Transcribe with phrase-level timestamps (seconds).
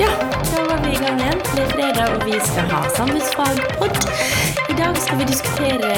[0.00, 0.08] Ja,
[0.56, 1.77] da var vi i gang igjen.
[1.98, 3.96] Det er og vi skal ha samfunnsfagpod.
[4.70, 5.88] I dag skal vi diskutere,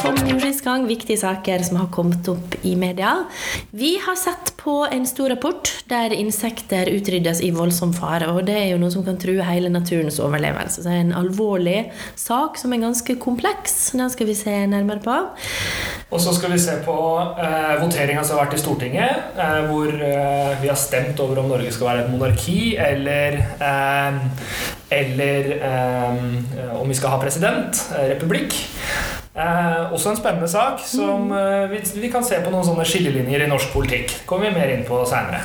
[0.00, 3.26] som jo sist gang, viktige saker som har kommet opp i media.
[3.76, 8.30] Vi har sett på en stor rapport der insekter utryddes i voldsom fare.
[8.32, 10.86] Og det er jo noe som kan true hele naturens overlevelse.
[10.88, 13.90] Det er en alvorlig sak som er ganske kompleks.
[13.92, 15.20] Den skal vi se nærmere på.
[16.16, 16.98] Og så skal vi se på
[17.36, 21.52] eh, voteringa som har vært i Stortinget, eh, hvor eh, vi har stemt over om
[21.52, 27.78] Norge skal være et monarki, eller eh, Eller eh, om vi skal ha president.
[27.96, 28.56] eh, republikk.
[29.34, 33.44] Eh, også en spennende sak som eh, vi, vi kan se på noen sånne skillelinjer
[33.44, 34.16] i norsk politikk.
[34.26, 35.44] Kommer vi mer inn på seinere.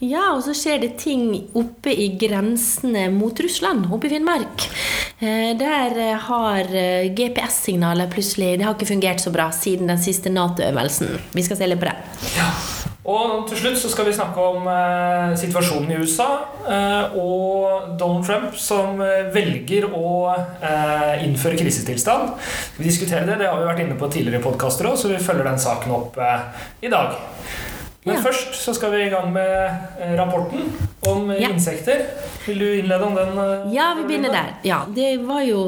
[0.00, 4.64] Ja, og så skjer det ting oppe i grensene mot Russland, oppe i Finnmark.
[5.20, 6.72] Eh, Der eh, har
[7.12, 11.18] GPS-signalet plutselig Det har ikke fungert så bra siden den siste Nato-øvelsen.
[11.36, 11.98] Vi skal se litt på det.
[13.10, 16.28] Og til slutt så skal vi snakke om eh, situasjonen i USA
[16.68, 22.36] eh, og Donald Trump som eh, velger å eh, innføre krisetilstand.
[22.78, 23.40] Vi diskutere det?
[23.40, 25.96] Det har vi vært inne på tidligere i podkaster òg, så vi følger den saken
[25.96, 27.18] opp eh, i dag.
[28.04, 28.20] Men Ja.
[28.24, 30.62] først så skal vi i gang med eh, rapporten
[31.06, 31.48] om eh, Ja.
[31.52, 32.06] insekter.
[32.46, 33.36] Vil du innlede om den?
[33.38, 34.54] eh, Ja, vi begynner der.
[34.64, 35.66] Ja, det var jo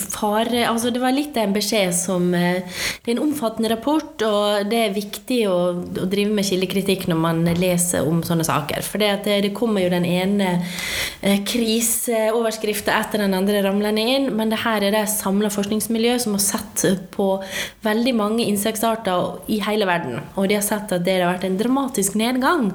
[0.00, 4.80] fare Altså, det var litt en beskjed som Det er en omfattende rapport, og det
[4.88, 5.70] er viktig å,
[6.02, 8.82] å drive med kildekritikk når man leser om sånne saker.
[8.82, 10.64] For det, det kommer jo den ene
[11.46, 16.42] kriseoverskriften etter den andre ramlende inn, men det her er det samla forskningsmiljø som har
[16.44, 17.28] sett på
[17.86, 21.58] veldig mange insektarter i hele verden, og de har sett at det har vært en
[21.60, 22.70] dramatisk nedgang.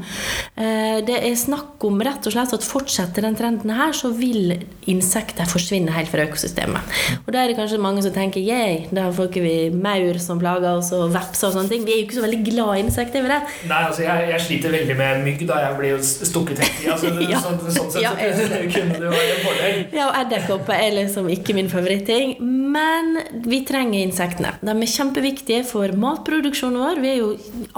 [0.55, 4.53] Eh, Det er snakk om rett og slett at fortsetter den trenden her, så vil
[4.89, 6.95] insekter forsvinne helt fra økosystemet.
[7.25, 10.39] Og da er det kanskje mange som tenker yeah, da får ikke vi maur som
[10.41, 11.85] plager oss, og vepser og sånne ting.
[11.85, 13.45] Vi er jo ikke så veldig glad i insekter, er?
[13.67, 15.59] Nei, altså jeg, jeg sliter veldig med mygg, da.
[15.65, 16.89] Jeg blir jo stukket helt i.
[16.93, 17.39] Altså, Ja.
[17.41, 19.79] sånn, sånn sett så kunne det jo være en fordel.
[19.95, 22.35] Ja, og edderkopper er liksom ikke min favoritting.
[22.75, 24.51] Men vi trenger insektene.
[24.65, 27.01] De er kjempeviktige for matproduksjonen vår.
[27.03, 27.29] Vi er jo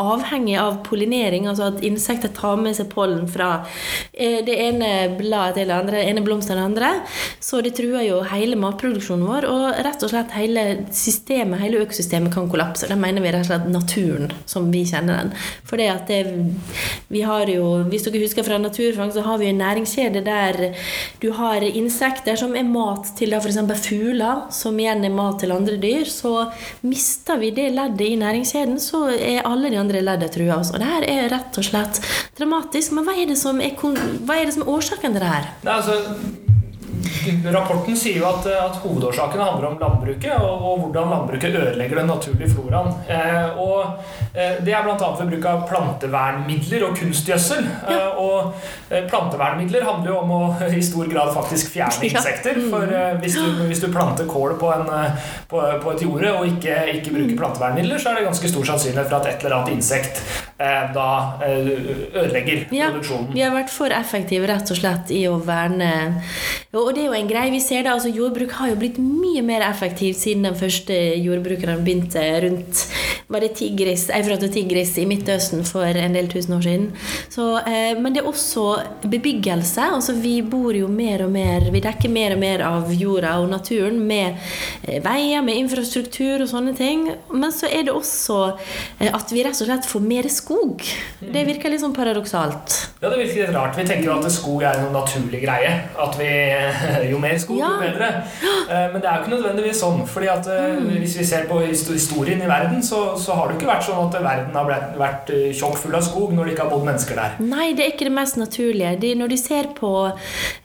[0.01, 3.49] avhengig av pollinering, altså at insekter tar med seg pollen fra
[4.13, 4.89] eh, det ene
[5.19, 6.91] bladet til det andre, det ene blomsten til det andre.
[7.44, 12.33] Så det truer jo hele matproduksjonen vår, og rett og slett hele systemet, hele økosystemet
[12.33, 12.89] kan kollapse.
[12.89, 15.33] Det mener vi rett og slett naturen som vi kjenner den.
[15.67, 16.23] For det at det,
[17.13, 20.61] vi har jo, hvis dere husker fra Naturfang, så har vi en næringskjede der
[21.22, 23.61] du har insekter som er mat til f.eks.
[23.85, 26.07] fugler, som igjen er mat til andre dyr.
[26.09, 26.33] Så
[26.87, 30.59] mister vi det leddet i næringskjeden, så er alle de andre leddene trua.
[30.63, 32.01] Og det her er rett og slett
[32.39, 32.95] dramatisk.
[32.95, 35.49] Men hva er det som er, hva er, det som er årsaken til det her?
[35.67, 36.47] Nei, altså,
[37.53, 42.09] rapporten sier jo at, at hovedårsakene handler om landbruket, og, og hvordan landbruket ødelegger den
[42.11, 42.93] naturlige floraen.
[43.09, 43.79] Eh, og
[44.33, 45.09] eh, Det er bl.a.
[45.19, 47.63] ved bruk av plantevernmidler og kunstgjødsel.
[47.89, 48.53] Eh, og
[48.91, 50.41] eh, plantevernmidler handler jo om å
[50.77, 52.11] i stor grad faktisk fjerne Ja.
[52.17, 52.59] insekter.
[52.71, 56.33] For eh, hvis, du, hvis du planter kål på, en, eh, på, på et jorde
[56.39, 59.57] og ikke, ikke bruker plantevernmidler, så er det ganske stor sannsynlighet for at et eller
[59.59, 60.21] annet insekt
[60.57, 61.07] eh, da
[61.45, 61.71] eh,
[62.13, 63.31] ødelegger Ja, produksjonen.
[63.35, 65.89] Vi har vært for effektive rett og slett i å verne
[66.77, 69.41] Og det er jo en greie vi ser da, altså Jordbruk har jo blitt mye
[69.45, 72.83] mer effektivt siden den første jordbrukeren begynte rundt
[73.28, 76.85] Var det Tigris, Eufrat og Tigris i Midtøsten for en del tusen år siden.
[77.33, 78.63] Så, eh, men det er også
[79.03, 79.83] bebyggelse.
[79.97, 83.49] altså Vi bor jo mer og mer Vi dekker mer og mer av jorda og
[83.51, 84.38] naturen med
[84.88, 87.09] eh, veier, med infrastruktur og sånne ting.
[87.34, 88.39] Men så er det også
[89.01, 90.88] eh, at vi rett og slett får mer skog.
[91.19, 92.78] Det virker litt sånn paradoksalt.
[93.01, 93.75] Ja, det virker litt rart.
[93.75, 95.73] Vi tenker jo at skog er en naturlig greie.
[95.99, 96.31] At vi,
[97.12, 98.09] jo mer skog, jo bedre.
[98.68, 100.06] Eh, Men det er jo ikke nødvendigvis sånn.
[100.07, 100.90] fordi at eh, Mm.
[101.00, 104.01] Hvis vi ser på historien i verden, så, så har det jo ikke vært sånn
[104.07, 104.68] at verden har
[105.00, 107.38] vært eh, tjokk full av skog når det ikke har bodd mennesker der.
[107.40, 108.91] Nei, det er ikke det mest naturlige.
[109.01, 109.91] De, når de ser på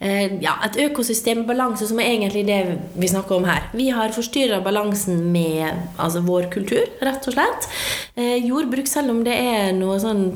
[0.01, 2.61] eh, ja, et økosystem i balanse, som er egentlig det
[2.99, 7.69] vi snakker om her Vi har forstyrra balansen med altså, vår kultur, rett og slett.
[8.17, 10.27] Eh, jordbruk, selv om det er noe sånn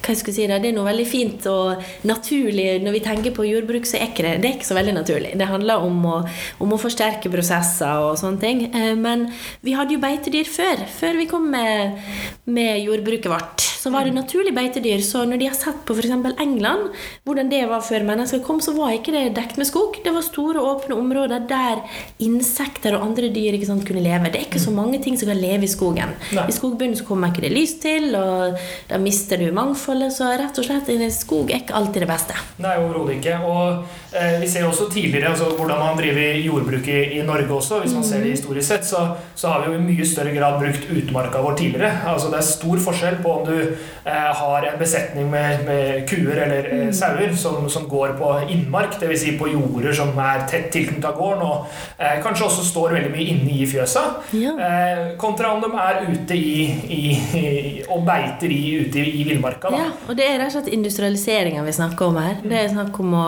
[0.00, 2.68] hva jeg skulle si det, Det er noe veldig fint og naturlig.
[2.84, 5.32] Når vi tenker på jordbruk, så er ikke det, det er ikke så veldig naturlig.
[5.38, 6.16] Det handler om å,
[6.60, 8.64] om å forsterke prosesser og sånne ting.
[8.74, 9.28] Eh, Men
[9.62, 10.86] vi hadde jo beitedyr før.
[11.00, 12.00] Før vi kom med,
[12.46, 13.69] med jordbruket vårt.
[13.80, 15.00] Så var det naturlig beitedyr.
[15.04, 16.12] Så når de har sett på f.eks.
[16.40, 16.90] England,
[17.24, 19.96] hvordan det var før mennesker kom, så var ikke det dekt med skog.
[20.04, 21.80] Det var store, åpne områder der
[22.20, 24.28] insekter og andre dyr ikke sant, kunne leve.
[24.28, 26.12] Det er ikke så mange ting som kan leve i skogen.
[26.36, 26.46] Nei.
[26.50, 28.60] I skogbunnen så kommer ikke det lys til, og
[28.90, 30.12] da mister du mangfoldet.
[30.16, 32.36] Så rett og slett, en skog er ikke alltid det beste.
[32.60, 33.38] Nei, overhodet ikke.
[33.48, 34.09] Og
[34.40, 37.78] vi ser også tidligere altså, hvordan man driver jordbruk i, i Norge også.
[37.84, 39.04] Hvis man ser det historisk sett, så,
[39.38, 41.92] så har vi jo i mye større grad brukt utmarka vår tidligere.
[42.10, 46.42] Altså, det er stor forskjell på om du eh, har en besetning med, med kuer
[46.46, 46.92] eller eh, Mm.
[46.96, 49.20] sauer som, som går på innmark, dvs.
[49.20, 51.66] Si på jorder som er tett tilknyttet gården, og
[52.00, 54.02] eh, kanskje også står veldig mye inne i fjøsa,
[54.34, 54.54] Ja.
[54.64, 57.00] eh, kontra om de er ute i, i,
[57.36, 57.44] i
[57.86, 59.70] og beiter i, ute i, i villmarka.
[59.76, 62.40] Ja, og det er rett og slett industrialiseringa vi snakker om her.
[62.42, 63.26] Det er snakk om å,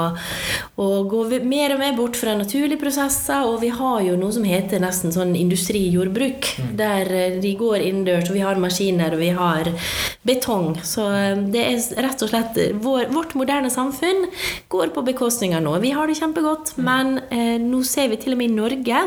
[0.80, 4.32] å går vi- mer og mer bort fra naturlige prosesser, og vi har jo noe
[4.32, 9.18] som heter nesten sånn industrijordbruk, der eh, de går innendørs, og vi har maskiner, og
[9.20, 9.68] vi har
[10.24, 10.78] betong.
[10.82, 14.24] Så eh, det er rett og slett vår, Vårt moderne samfunn
[14.72, 15.80] går på bekostning av noe.
[15.82, 19.02] Vi har det kjempegodt, men eh, nå ser vi til og med i Norge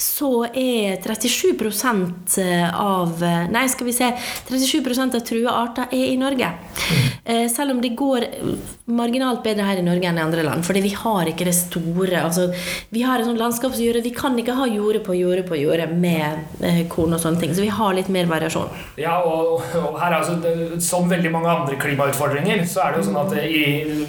[0.00, 2.38] så er 37%
[2.74, 4.10] av eh, Nei, skal vi se
[4.50, 6.50] 37% av trua arter er i Norge.
[7.24, 8.26] Eh, selv om det går
[8.90, 10.64] marginalt bedre her i Norge enn i andre land.
[10.66, 12.48] Fordi vi har ikke det store altså,
[12.92, 14.02] Vi har et sånt landskapsjorde.
[14.04, 17.54] Vi kan ikke ha jorde på jorde på jorde med eh, korn og sånne ting.
[17.54, 18.70] Så vi har litt mer variasjon.
[19.00, 20.36] Ja, og, og her er altså,
[20.82, 23.64] Som veldig mange andre klimautfordringer, så er det jo sånn at i,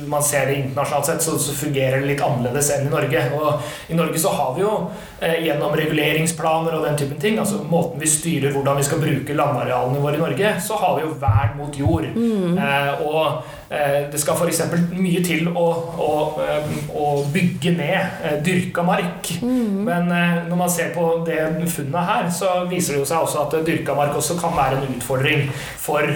[0.09, 3.25] man ser det internasjonalt sett, så, så fungerer det litt annerledes enn i Norge.
[3.38, 4.74] Og i Norge så har vi jo
[5.19, 9.38] eh, gjennom reguleringsplaner og den typen ting, altså måten vi styrer hvordan vi skal bruke
[9.38, 12.07] landarealene våre i Norge, så har vi jo vern mot jord.
[12.15, 13.65] Eh, og
[14.12, 14.62] det skal f.eks.
[14.95, 15.66] mye til å,
[16.00, 16.12] å,
[16.44, 19.31] eh, å bygge ned eh, dyrka mark.
[19.42, 21.39] Men eh, når man ser på det
[21.74, 24.81] funnet her, så viser det jo seg også at eh, dyrka mark også kan være
[24.81, 25.50] en utfordring
[25.81, 26.07] for,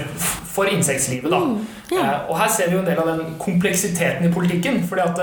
[0.54, 1.32] for insektlivet.
[1.32, 1.44] da.
[1.92, 2.02] Ja.
[2.04, 4.84] Eh, og her ser vi jo en del av den kompleksiteten i politikken.
[4.90, 5.20] fordi at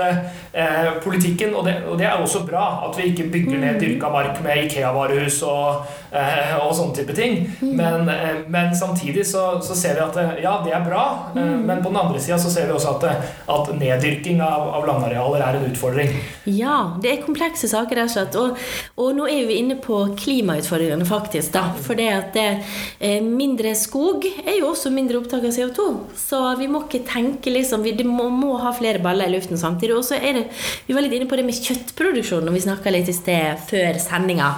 [0.53, 4.09] eh, politikken, og det, og det er også bra, at vi ikke bygger ned dyrka
[4.11, 7.39] mark med Ikea-varehus og, eh, og sånne type ting.
[7.61, 11.03] Men, eh, men samtidig så, så ser vi at eh, ja, det er bra,
[11.35, 14.87] eh, men på den andre sida så ser vi også at, at neddyrking av, av
[14.89, 16.13] landarealer er en utfordring.
[16.45, 18.37] Ja, det er komplekse saker, rett og slett.
[18.39, 18.67] Og,
[19.03, 21.53] og nå er vi inne på klimautfordringene, faktisk.
[21.55, 21.69] da.
[21.83, 25.87] For det at det, mindre skog er jo også mindre opptak av CO2.
[26.17, 29.95] Så vi må ikke tenke liksom Vi må, må ha flere baller i luften samtidig.
[29.97, 30.45] Og så er det
[30.87, 33.99] Vi var litt inne på det med kjøttproduksjon når vi snakka litt i sted før
[34.01, 34.53] sendinga.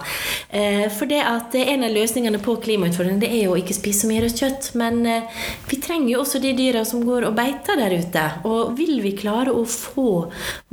[0.49, 4.03] Eh, for det at en av løsningene på klimautfordringene det er jo å ikke spise
[4.03, 4.71] så mye rødt kjøtt.
[4.79, 8.25] Men eh, vi trenger jo også de dyra som går og beiter der ute.
[8.49, 10.09] Og vil vi klare å få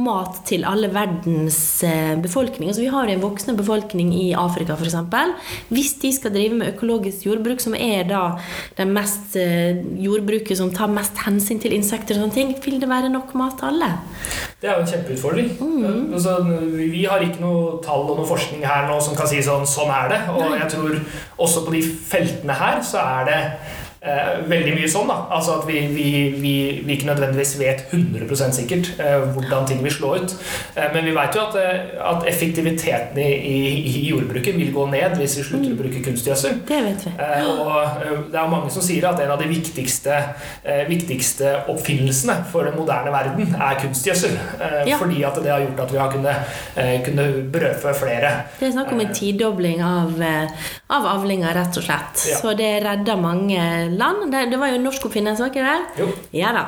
[0.05, 4.96] mat til alle verdens eh, befolkning altså Vi har en voksende befolkning i Afrika f.eks.
[5.73, 8.23] Hvis de skal drive med økologisk jordbruk, som er da
[8.78, 12.89] den mest eh, jordbruket som tar mest hensyn til insekter og sånne ting, vil det
[12.91, 13.91] være nok mat til alle?
[14.61, 15.51] Det er jo en kjempeutfordring.
[15.61, 16.13] Mm.
[16.17, 16.37] Altså,
[16.77, 19.67] vi vi har ikke noe tall og noe forskning her nå som kan si sånn
[19.69, 20.21] sånn er det.
[20.33, 21.01] Og jeg tror
[21.47, 23.41] også på de feltene her så er det
[24.06, 25.08] eh, veldig mye sånn.
[25.11, 25.17] da.
[25.37, 26.06] Altså at vi, vi,
[26.41, 26.55] vi,
[26.87, 30.35] vi ikke nødvendigvis vet 100 sikkert eh, hvordan ting vil slå ut.
[30.76, 33.56] Eh, men vi vet jo at, eh, at effektiviteten i, i,
[33.91, 35.73] i jordbruket vil gå ned hvis vi slutter Mm.
[35.73, 36.58] å bruke kunstgjødsel.
[36.69, 37.11] Det vet vi.
[37.19, 40.14] Eh, og eh, det er mange som sier at en av de viktigste,
[40.88, 44.37] viktigste oppfinnelsene for den moderne verden er kunstgjødsel.
[44.87, 44.99] Ja.
[45.00, 46.56] Fordi at det har gjort at vi har kunnet,
[47.06, 48.31] kunnet brødfø flere.
[48.61, 50.20] Det er snakk om en tidobling av,
[50.93, 52.25] av avlinger, rett og slett.
[52.31, 52.41] Ja.
[52.43, 53.61] Så det redder mange
[54.01, 54.27] land.
[54.33, 56.05] Det, det var jo en norsk oppfinnelse, var ikke det?
[56.05, 56.11] Jo.
[56.37, 56.67] Ja da.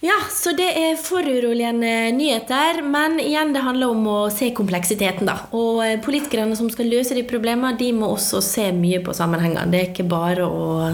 [0.00, 5.34] Ja, så det er foruroligende nyheter, men igjen, det handler om å se kompleksiteten, da.
[5.58, 9.66] Og eh, politikerne som skal løse de problemene, de må også se mye på sammenhengene.
[9.72, 10.92] Det er ikke bare å,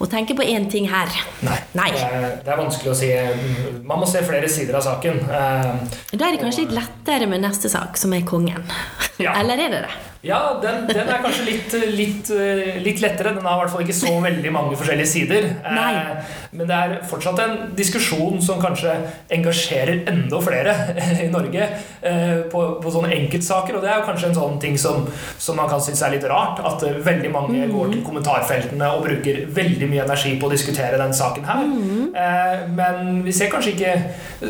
[0.00, 1.12] å tenke på én ting her.
[1.44, 1.58] Nei.
[1.76, 1.90] Nei.
[1.92, 3.12] Det, er, det er vanskelig å si.
[3.84, 5.20] Man må se flere sider av saken.
[5.28, 8.64] Eh, Da er det kanskje litt lettere med neste sak, som er kongen.
[9.20, 9.36] Ja.
[9.36, 9.94] Eller er det det?
[10.26, 13.32] Ja, den, den er kanskje litt, litt, eh, litt lettere.
[13.36, 15.46] Den har i hvert fall ikke så veldig mange forskjellige sider.
[15.62, 15.92] Eh, Nei.
[16.56, 18.94] Men det er fortsatt en diskusjon som kanskje
[19.36, 20.72] engasjerer enda flere
[21.24, 23.76] i Norge eh, på, på sånne enkeltsaker.
[23.78, 25.06] Og det er jo kanskje en sånn ting som,
[25.38, 26.62] som man kan synes er litt rart.
[26.66, 31.14] At veldig mange går til kommentarfeltene og bruker veldig mye energi på å diskutere den
[31.16, 31.62] saken her.
[32.24, 33.94] Eh, Men vi ser kanskje ikke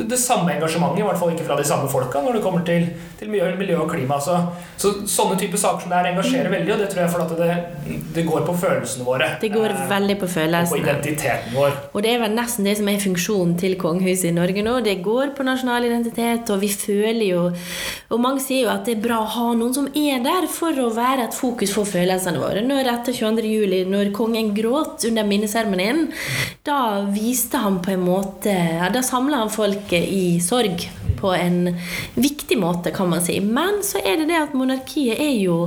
[0.08, 2.88] det samme engasjementet, i hvert fall ikke fra de samme folka, når det kommer til,
[3.20, 4.16] til miljø, miljø og klima.
[4.22, 4.38] Så,
[4.80, 8.02] så sånne typer saker som det her engasjerer veldig, og det tror jeg fordi det,
[8.16, 9.30] det går på følelsene våre.
[9.42, 10.82] Det går Eh, veldig på og på følelsene.
[10.82, 11.72] identiteten vår.
[11.92, 14.76] Og det er vel nesten det som er funksjonen til kongehuset i Norge nå.
[14.84, 17.52] Det går på nasjonal identitet, og vi føler jo
[18.10, 20.70] Og mange sier jo at det er bra å ha noen som er der for
[20.78, 22.62] å være et fokus for følelsene våre.
[22.62, 23.42] Når etter 22.
[23.50, 26.04] juli, når kongen gråt under minneseremonien,
[26.64, 30.86] da viste han på en måte ja, Da samla han folket i sorg.
[31.18, 31.72] På en
[32.14, 33.38] viktig måte, kan man si.
[33.40, 35.58] Men så er det det at monarkiet er jo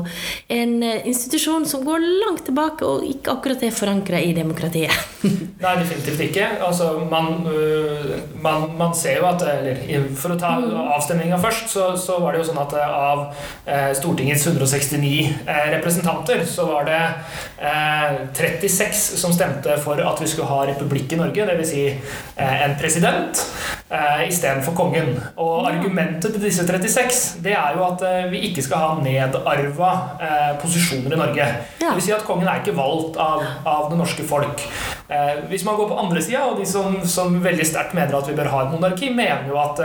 [0.48, 4.94] en eh, institusjon som går langt tilbake, og ikke akkurat er forankra i demokratiet.
[5.64, 6.48] Nei, definitivt ikke.
[6.66, 10.74] Altså, man, øh, man, man ser jo at Eller for å ta Mm.
[10.96, 13.20] avstemninga først, så, så var det jo sånn at eh, av
[13.70, 17.00] eh, Stortingets 169 eh, representanter, så var det
[17.58, 21.70] eh, 36 som stemte for at vi skulle ha republikk i Norge, dvs.
[21.70, 21.86] Si,
[22.40, 23.44] en president
[23.90, 25.16] eh, istedenfor kongen.
[25.38, 29.92] Og argumentet til disse 36 det er jo at eh, vi ikke skal ha nedarva
[30.20, 31.50] eh, posisjoner i Norge.
[31.82, 31.90] Ja.
[31.90, 34.66] Det vil si at kongen er ikke valgt av, av det norske folk.
[35.10, 38.30] Eh, hvis man går på andre sida, og de som, som veldig sterkt mener at
[38.30, 39.82] vi bør ha et monarki, mener jo at,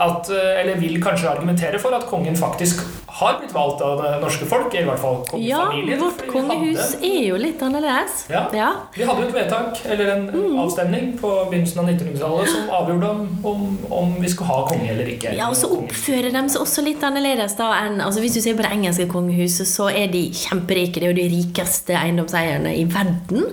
[0.00, 2.82] at Eller vil kanskje argumentere for at kongen faktisk
[3.18, 5.64] har blitt valgt av det norske folk, i hvert fall Ja,
[6.00, 8.26] vårt kongehus hadde- er jo litt annerledes.
[8.30, 8.48] Ja.
[8.54, 8.68] Ja.
[8.94, 10.58] Vi hadde jo et vedtak, eller en Mm.
[10.64, 15.06] avstemning, på begynnelsen av 1900-tallet som avgjorde om, om, om vi skulle ha konge eller
[15.06, 15.34] ikke.
[15.36, 18.54] Ja, og så oppfører de seg også litt annerledes da enn altså Hvis du ser
[18.54, 21.00] på det engelske kongehuset, så er de kjemperike.
[21.00, 23.52] Det er jo de rikeste eiendomseierne i verden.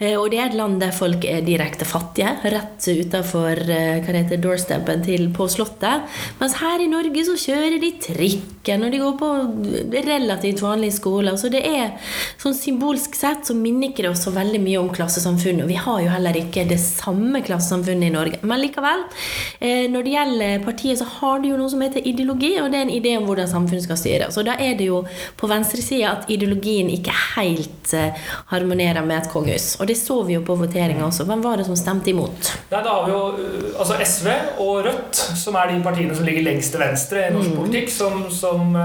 [0.00, 4.24] Eh, Og det er et land der folk er direkte fattige, rett utafor hva det
[4.24, 6.02] heter, doorstepen til på Slottet.
[6.40, 9.30] Mens her i Norge så kjører de trikken, og de går på
[10.06, 11.36] relativt vanlige skoler.
[11.40, 11.92] Så det er
[12.40, 15.64] sånn symbolsk sett så minner ikke det oss så veldig mye om klassesamfunnet.
[15.64, 18.42] Og vi har jo heller ikke det samme klassesamfunnet i Norge.
[18.42, 19.04] Men likevel,
[19.60, 22.80] eh, når det gjelder partiet, så har det jo noe som heter ideologi, og det
[22.80, 24.38] er en idé om hvordan samfunnet skal styres.
[24.40, 25.02] Og da er det jo
[25.36, 28.16] på venstresida at ideologien ikke helt eh,
[28.52, 29.74] harmonerer med et kongehus.
[29.80, 31.26] Og det så vi jo på voteringa også.
[31.28, 32.52] Hvem var det som stemte imot?
[32.70, 34.28] Nei, da har vi jo uh, altså SV
[34.62, 38.24] og Rødt, som er de partiene som ligger lengst til venstre i norsk politikk, som,
[38.34, 38.79] som, eh,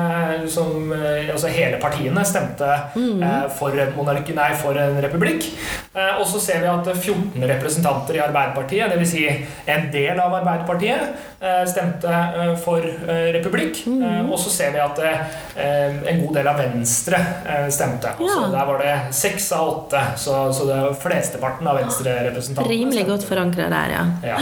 [0.52, 3.24] som eh, altså hele partiene stemte mm.
[3.58, 5.48] for, en monarki, nei, for en republikk.
[5.96, 9.14] Eh, og så ser vi at 14 representanter i Arbeiderpartiet, dvs.
[9.16, 9.26] Si
[9.72, 13.84] en del av Arbeiderpartiet, eh, stemte eh, for eh, republikk.
[13.86, 14.30] Mm.
[14.32, 18.16] og så ser vi at eh, en god del av Venstre eh, stemte.
[18.18, 18.50] Altså, Ja.
[18.56, 23.26] Der var det seks av åtte, så, så det var flesteparten av Venstre-representantene Rimelig godt
[23.28, 24.04] forankra der, ja.
[24.26, 24.40] Ja.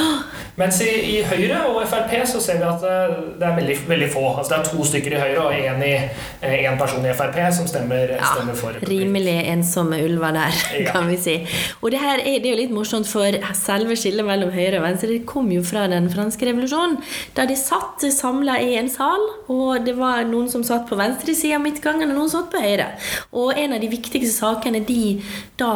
[0.59, 4.09] Mens i, i Høyre og Frp så ser vi at eh, det er veldig, veldig
[4.13, 4.25] få.
[4.37, 7.67] Altså det er to stykker i Høyre og én eh, en person i Frp som
[7.67, 8.89] stemmer, Ja, stemmer for republikk.
[9.03, 10.51] rimelig ensomme ulver der,
[10.83, 10.91] Ja.
[10.91, 11.35] kan vi si.
[11.81, 14.87] Og det her er, det er jo litt morsomt, for selve skillet mellom høyre og
[14.87, 16.97] venstre det kom jo fra den franske revolusjonen.
[17.35, 21.55] Da de satt samla i en sal, og det var noen som satt på venstresida
[21.59, 22.89] av midtgangen, og noen satt på høyre.
[23.33, 25.21] Og en av de viktigste sakene de
[25.59, 25.71] da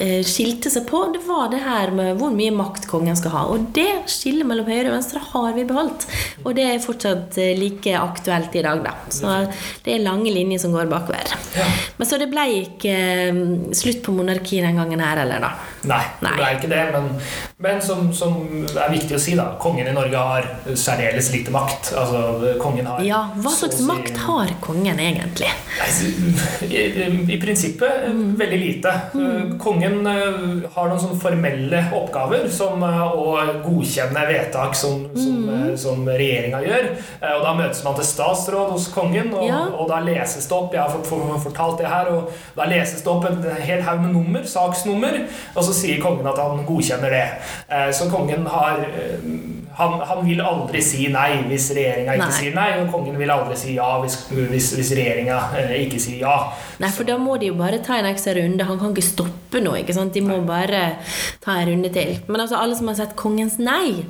[0.00, 3.42] eh, skilte seg på, det var det her med hvor mye makt kongen skal ha.
[3.52, 6.06] Og det skillet mellom høyre og venstre har vi beholdt.
[6.44, 8.89] Og det er fortsatt eh, like aktuelt i dag, da.
[9.08, 9.34] Så
[9.84, 11.34] det er lange linjer som går bakover.
[11.56, 11.66] Ja.
[11.98, 13.40] Men så det ble ikke eh,
[13.76, 15.52] slutt på monarki den gangen her, eller da?
[15.90, 16.82] Nei, det ble ikke det.
[16.94, 17.08] Men,
[17.64, 18.36] men som, som
[18.68, 19.50] er viktig å si, da.
[19.60, 21.92] Kongen i Norge har særdeles lite makt.
[21.96, 25.48] Altså, kongen har Ja, hva slags si- makt har kongen egentlig?
[26.68, 26.82] I,
[27.34, 28.24] i prinsippet mm.
[28.40, 28.92] veldig lite.
[29.14, 29.54] Mm.
[29.62, 30.40] Kongen eh,
[30.74, 35.72] har noen sånne formelle oppgaver, som eh, å godkjenne vedtak som, som, mm.
[35.80, 36.90] som regjeringa gjør.
[37.20, 39.60] Eh, Og Da møtes man til statsråd hos kongen, og, Ja.
[39.76, 43.24] og da leses det opp Jeg har fortalt det her, og da leses det opp
[43.28, 45.20] en hel haug med nummer, saksnummer,
[45.54, 47.26] og så sier kongen at han godkjenner det.
[47.70, 49.18] Eh, Så kongen har eh,
[49.80, 52.38] han, han vil aldri si nei hvis regjeringa ikke Nei.
[52.38, 56.26] sier nei, og kongen vil aldri si ja hvis, hvis, hvis regjeringa eh, ikke sier
[56.26, 56.36] ja.
[56.80, 58.64] Nei, for da må de jo bare ta en ekstra runde.
[58.64, 59.82] Han kan ikke stoppe noe.
[59.82, 60.14] ikke sant?
[60.16, 60.94] De må bare
[61.42, 62.14] ta en runde til.
[62.30, 64.06] Men altså, alle som har sett Kongens nei,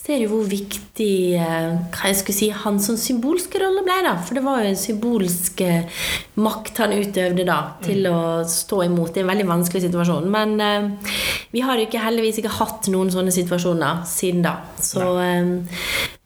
[0.00, 3.98] ser jo hvor viktig eh, hva jeg skulle si, hans sånn symbolske rolle ble.
[4.06, 4.14] da.
[4.24, 6.00] For det var jo en symbolsk eh,
[6.40, 10.30] makt han utøvde da, til å stå imot i en veldig vanskelig situasjon.
[10.32, 11.12] Men eh,
[11.52, 14.56] vi har jo ikke, heldigvis ikke hatt noen sånne situasjoner siden da.
[14.80, 15.62] Så, eh,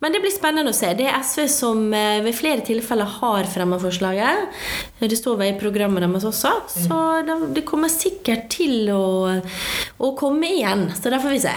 [0.00, 0.93] men det blir spennende å se.
[0.95, 4.52] Det er SV som eh, ved flere tilfeller har fremma forslaget.
[5.00, 6.52] Det står vel i programmet deres også.
[6.71, 9.40] Så det, det kommer sikkert til å,
[9.99, 10.85] å komme igjen.
[10.95, 11.55] Så der får vi se.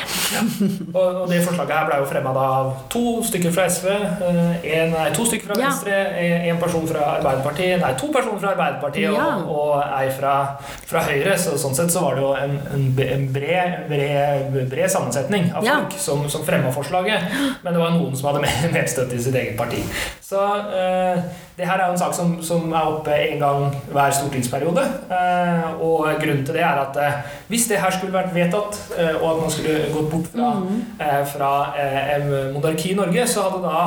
[0.91, 4.95] Og, og det forslaget her ble jo fremma av to stykker fra SV, eh, en,
[4.95, 5.69] nei, to stykker fra Ja.
[5.69, 9.27] Venstre, en, en person fra Arbeiderpartiet, nei, to personer fra Arbeiderpartiet Ja.
[9.45, 10.33] og, og ei fra,
[10.89, 11.37] fra Høyre.
[11.41, 12.57] Så sånn sett så var det jo en,
[13.05, 15.77] en, bred, bred, bred sammensetning av Ja.
[15.83, 17.29] folk som, som fremma forslaget.
[17.61, 19.83] Men det var noen som hadde med- medstøtte i sitt eget parti.
[20.31, 20.39] Så
[20.71, 21.19] eh,
[21.57, 24.85] det her er jo en sak som, som er oppe en gang hver stortingsperiode.
[25.11, 27.17] Eh, og grunnen til det er at eh,
[27.51, 30.53] hvis det her skulle vært vedtatt, eh, og at man skulle gått bort fra,
[31.03, 33.83] eh, fra eh, monarki i Norge, så hadde da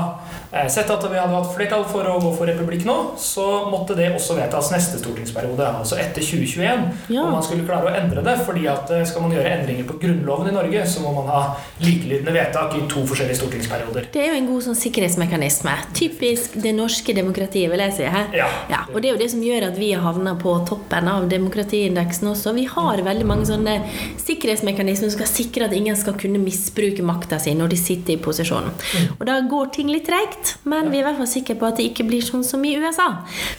[0.70, 4.12] sett at vi hadde hatt flertall for å gå for republikk nå, så måtte det
[4.14, 6.84] også vedtas neste stortingsperiode, altså etter 2021.
[7.10, 7.24] Ja.
[7.24, 9.98] Om man skulle klare å endre det, fordi at eh, skal man gjøre endringer på
[10.02, 11.42] grunnloven i Norge, så må man ha
[11.82, 14.08] likelydende vedtak i to forskjellige stortingsperioder.
[14.14, 15.74] Det er jo en god sånn sikkerhetsmekanisme.
[15.96, 18.10] Typisk det norske demokratiet, vil jeg si.
[18.14, 18.28] Her.
[18.36, 18.82] Ja.
[18.92, 22.28] og det er jo det som gjør at vi har havna på toppen av demokratiindeksen
[22.30, 22.52] også.
[22.56, 23.78] Vi har veldig mange sånne
[24.22, 28.20] sikkerhetsmekanismer som skal sikre at ingen skal kunne misbruke makta si når de sitter i
[28.22, 28.70] posisjon.
[29.16, 31.80] Og da går ting litt treigt, men vi er i hvert fall sikre på at
[31.80, 33.08] det ikke blir sånn som i USA.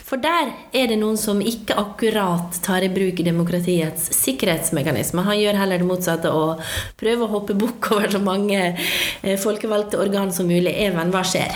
[0.06, 5.28] For der er det noen som ikke akkurat tar i bruk demokratiets sikkerhetsmekanismer.
[5.30, 6.64] Han gjør heller det motsatte og
[7.00, 10.74] prøver å hoppe bukk over så mange eh, folkevalgte organ som mulig.
[10.86, 11.54] Even, hva skjer?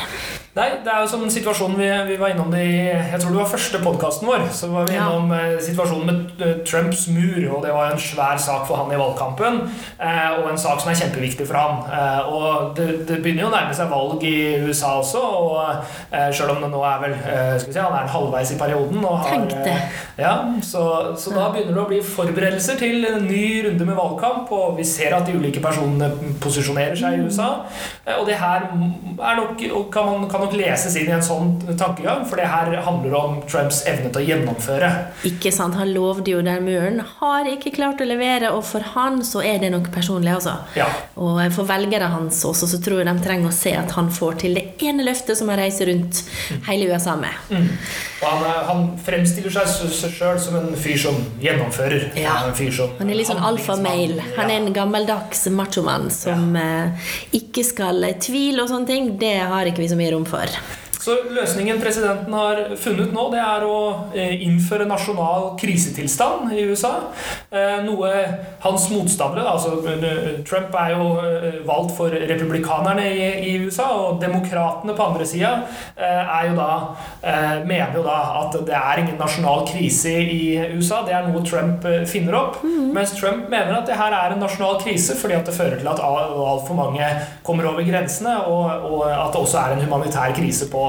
[0.60, 3.39] Nei, det er jo som situasjonen vi, vi var innom det i Jeg tror det
[3.39, 4.42] var første podkasten vår.
[4.51, 5.54] Så var vi innom ja.
[5.63, 9.62] situasjonen med eh, Trumps mur, og det var en svær sak for han i valgkampen.
[9.96, 11.86] Eh, og en sak som er kjempeviktig for han.
[11.88, 14.36] Eh, og det, det begynner jo å nærme seg valg i
[14.66, 18.12] USA også, og sjøl om det nå er vel eh, skal vi si, Han er
[18.18, 19.00] halvveis i perioden.
[19.06, 20.36] Og har, eh, ja,
[20.66, 20.84] så,
[21.16, 24.88] så da begynner det å bli forberedelser til en ny runde med valgkamp, og vi
[24.88, 26.12] ser at de ulike personene
[26.44, 27.50] posisjonerer seg i USA.
[28.04, 29.63] Eh, Og det her er nok,
[29.96, 33.39] kan, man, kan nok leses inn i en sånn tankegang, for det her handler om
[33.50, 34.89] Trumps evne til å gjennomføre.
[35.29, 37.00] Ikke sant, Han lovde jo den muren.
[37.20, 40.58] Har ikke klart å levere, og for han så er det noe personlig, altså.
[40.75, 40.88] Ja.
[41.15, 44.39] Og for velgere hans også, så tror jeg de trenger å se at han får
[44.44, 46.24] til det ene løftet som han reiser rundt
[46.68, 47.36] hele USA med.
[47.50, 47.70] Mm.
[48.20, 52.10] Han, er- han fremstiller seg sjøl som en fyr som gjennomfører.
[52.20, 52.34] Ja.
[52.39, 54.18] Han er, en fyr som Han er litt sånn alfamail.
[54.36, 56.89] Han er en gammeldags machomann som ja.
[57.36, 59.13] ikke skal tvile og sånne ting.
[59.22, 60.88] Det har ikke vi så mye rom for for.
[61.00, 63.75] Så løsningen presidenten har funnet nå, det er å
[64.12, 66.91] eh, innføre nasjonal krisetilstand i USA.
[67.48, 68.10] Eh, Noe
[68.65, 71.06] hans motstandere, altså eh, Trump er jo
[71.68, 75.53] valgt for republikanerne i, USA, og demokratene på andre sida
[77.70, 80.41] mener jo da at det er ingen nasjonal krise i
[80.75, 81.01] USA.
[81.08, 82.60] Det er noe Trump finner opp.
[82.63, 85.89] Mens Trump mener at det her er en nasjonal krise fordi at det fører til
[85.91, 87.10] at altfor mange
[87.46, 90.88] kommer over grensene, og, og at det også er en humanitær krise på,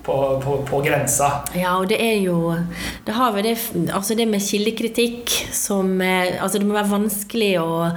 [0.11, 1.29] på, på, på grensa.
[1.57, 2.55] Ja, og det er jo
[3.05, 3.55] Det har vi det,
[3.93, 7.89] altså det med kildekritikk som eh, Altså, det må være vanskelig å,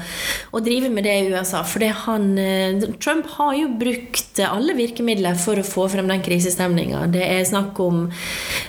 [0.54, 1.62] å drive med det i USA.
[1.66, 6.23] For det han eh, Trump har jo brukt alle virkemidler for å få frem den
[6.25, 7.04] krisestemninga.
[7.12, 8.06] Det er snakk om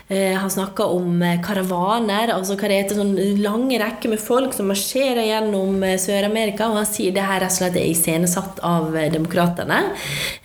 [0.08, 4.70] eh, Han snakka om karavaner, altså hva det heter, sånn lange rekker med folk som
[4.72, 9.82] marsjerer gjennom Sør-Amerika, og han sier det her rett og slett er iscenesatt av demokratene.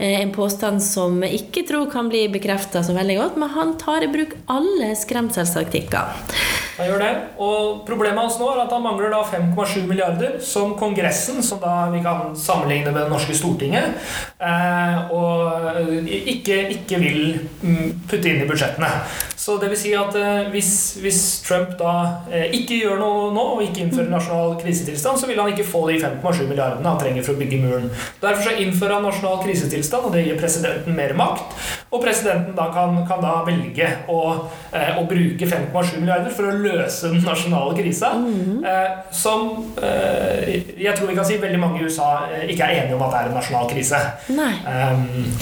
[0.01, 4.11] En påstand som ikke tror kan bli bekrefta så veldig godt, men han tar i
[4.11, 6.17] bruk alle skremselstaktikker.
[6.81, 7.11] Han gjør det.
[7.45, 11.91] Og problemet hans nå er at han mangler da 5,7 milliarder, som Kongressen, som da
[11.93, 13.99] vi kan sammenligne med det norske Stortinget,
[14.41, 15.77] eh, og
[16.09, 17.21] ikke, ikke vil
[17.61, 18.89] mm, putte inn i budsjettene.
[19.41, 20.73] Så det vil si at eh, hvis,
[21.05, 21.93] hvis Trump da
[22.33, 25.85] eh, ikke gjør noe nå, og ikke innfører nasjonal krisetilstand, så vil han ikke få
[25.91, 27.89] de 5,7 milliardene han trenger for å bygge muren.
[28.25, 31.57] Derfor så innfører han nasjonal krisetilstand, og det gir presidenten mer makt.
[31.91, 34.21] Og presidenten da kan, kan da velge å,
[34.73, 38.13] eh, å bruke 5,7 milliarder for å løse den nasjonale krisa.
[38.65, 39.51] eh, som
[39.83, 43.03] eh, jeg tror vi kan si veldig mange i USA eh, ikke er enige om
[43.07, 44.03] at det er en nasjonal krise.
[44.37, 44.53] Nei.
[44.67, 45.35] Um,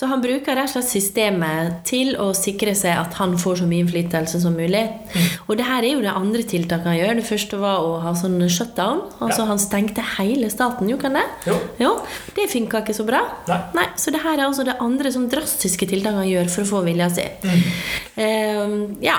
[0.00, 3.66] Så han bruker rett og slett systemet til å sikre seg at han får så
[3.68, 4.80] mye innflytelse som mulig.
[5.44, 7.18] Og det her er jo det andre tiltaket han gjør.
[7.18, 9.02] Det første var å ha sånn shutdown.
[9.20, 9.48] Altså Ja.
[9.50, 10.88] han stengte hele staten.
[10.88, 11.26] Jo, kan det?
[11.44, 11.58] Jo.
[11.78, 11.90] Jo,
[12.34, 13.20] det funka ikke så bra.
[13.76, 13.84] Nei.
[14.00, 16.82] Så det her er altså det andre sånn drastiske tiltaket han gjør for å få
[16.88, 17.28] vilja si.
[18.16, 19.18] Ehm, ja.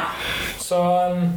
[0.58, 1.30] Så um,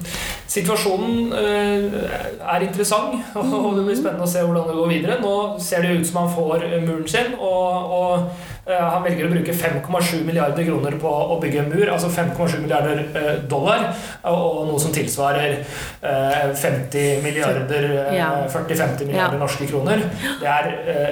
[0.48, 5.20] situasjonen uh, er interessant, og det blir spennende å se hvordan det går videre.
[5.20, 9.32] Nå ser det ut som han får uh, muren sin, og, og han velger å
[9.32, 13.90] bruke 5,7 milliarder kroner på å bygge en mur, altså 5,7 milliarder uh, dollar,
[14.30, 19.40] og, noe som tilsvarer uh, 50 milliarder, uh, 40-50 milliarder Ja.
[19.40, 20.00] norske kroner.
[20.40, 20.70] Det er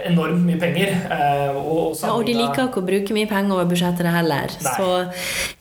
[0.08, 0.94] enormt mye penger.
[1.56, 4.52] og, ja, og de liker ikke å bruke mye penger over budsjettet heller.
[4.64, 4.74] Nei.
[4.76, 4.88] Så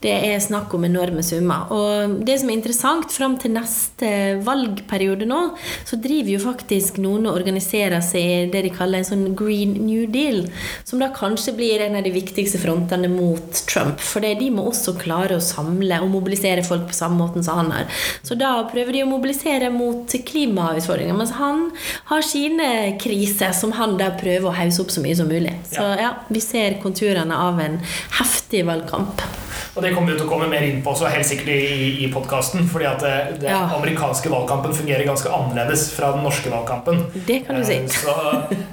[0.04, 1.72] det er snakk om enorme summer.
[1.76, 4.12] Og det som er interessant, fram til neste
[4.46, 5.42] valgperiode nå,
[5.88, 9.76] så driver jo faktisk noen og organiserer seg i det de kaller en sånn Green
[9.86, 10.46] New Deal,
[10.88, 14.00] som da kanskje blir en av de viktigste frontene mot Trump.
[14.00, 17.72] For de må også klare å samle og mobilisere folk på samme måten som han
[17.76, 17.90] har.
[18.24, 21.68] Så da prøver de å mobilisere mot klimautfordringer, mens han
[22.12, 22.70] har sine
[23.02, 25.54] kriser som han da prøver å hause opp så mye som mulig.
[25.72, 27.80] Så ja, vi ser konturene av en
[28.20, 29.22] heftig valgkamp.
[29.72, 32.08] Og det kommer vi til å komme mer inn på også, helt sikkert i, i
[32.12, 32.66] podkasten.
[32.68, 33.62] Fordi at det, det Ja.
[33.78, 37.06] amerikanske valgkampen fungerer ganske annerledes fra den norske valgkampen.
[37.28, 37.78] Det kan du si.
[37.80, 38.16] Eh, Så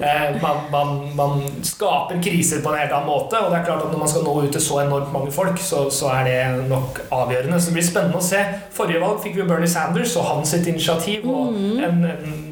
[0.03, 3.39] eh, man, man, man skaper kriser på en helt annen måte.
[3.41, 5.57] Og det er klart at når man skal nå ut til så enormt mange folk,
[5.63, 7.59] så, så er det nok avgjørende.
[7.59, 8.43] Så det blir spennende å se.
[8.75, 11.25] Forrige valg fikk vi Bernie Sanders og hans sitt initiativ.
[11.29, 11.79] Og Mm.
[11.83, 12.01] en,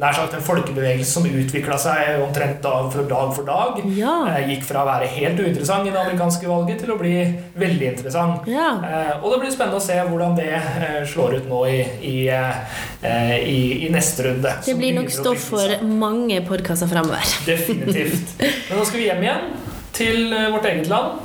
[0.01, 3.77] nær sagt en folkebevegelse som utvikla seg omtrent dag for dag for dag.
[3.97, 4.13] Ja.
[4.31, 7.13] Eh, Gikk fra å være helt uinteressant i det amerikanske valget til å bli
[7.59, 8.47] veldig interessant.
[8.49, 8.69] Ja.
[8.87, 12.17] Eh, og det blir spennende å se hvordan det eh, slår ut nå i, i,
[13.43, 14.53] i, i neste runde.
[14.65, 17.23] Det blir nok stoff for mange podkaster fremover.
[17.49, 18.35] Definitivt.
[18.41, 19.49] Men nå skal vi hjem igjen
[19.97, 21.17] til eh, vårt eget land.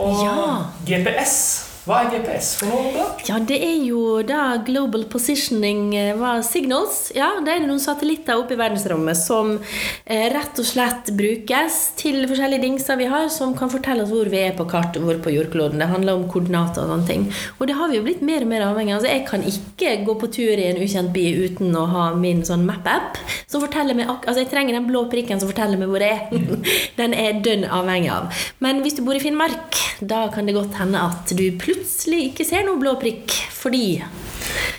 [0.00, 0.60] Og Ja.
[0.86, 1.34] GPS.
[1.80, 2.90] Hva er GPS for noe?
[2.92, 3.04] da?
[3.24, 7.06] Ja, det er jo da Global Positioning eh, var Signals.
[7.16, 12.26] Ja, det er noen satellitter oppe i verdensrommet som eh, rett og slett brukes til
[12.28, 15.32] forskjellige dingser vi har, som kan fortelle oss hvor vi er på kartet, hvor på
[15.32, 15.80] jordkloden.
[15.80, 17.24] Det handler om koordinater og sånne ting.
[17.56, 19.00] Og det har vi jo blitt mer og mer avhengig av.
[19.00, 22.44] Altså, jeg kan ikke gå på tur i en ukjent by uten å ha min
[22.44, 23.16] sånn map-app.
[23.48, 26.60] som forteller meg Altså, jeg trenger den blå prikken som forteller meg hvor jeg er.
[27.00, 28.44] den er dønn avhengig av.
[28.60, 32.44] Men hvis du bor i Finnmark, da kan det godt hende at du plutselig ikke
[32.48, 34.02] ser noe blå prikk, fordi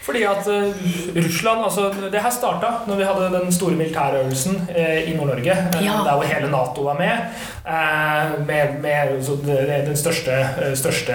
[0.02, 0.74] Fordi at eh,
[1.16, 5.52] Russland altså Det her starta når vi hadde den store militærøvelsen eh, i Nord-Norge.
[5.52, 5.92] eh, Ja.
[6.06, 7.12] Der hvor hele Nato var med.
[8.48, 10.32] med, med så det, det- den største,
[10.76, 11.14] største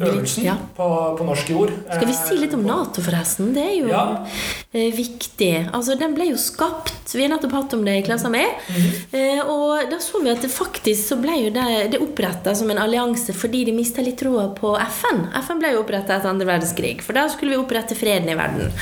[0.00, 0.56] øvelsen Ja.
[0.76, 0.86] på,
[1.18, 1.72] på norsk jord.
[1.86, 3.52] Skal vi si litt om Eh, Nato, forresten?
[3.54, 4.26] Det er jo Ja.
[4.72, 5.70] eh, viktig.
[5.72, 8.46] Altså, Den ble jo skapt Vi har nettopp hatt om det i klassen med.
[8.68, 9.44] -hmm.
[9.48, 12.78] og da så vi at det faktisk så ble jo det, det oppretta som en
[12.78, 15.26] allianse fordi de mista litt troa på FN.
[15.42, 18.72] FN ble jo oppretta etter andre verdenskrig, for da skulle vi opprette freden i verden.